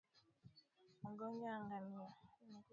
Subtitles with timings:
[1.03, 2.11] Magonjwa ya Ngamia